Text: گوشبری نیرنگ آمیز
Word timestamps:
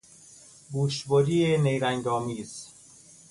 گوشبری 0.71 1.57
نیرنگ 1.57 2.07
آمیز 2.07 2.67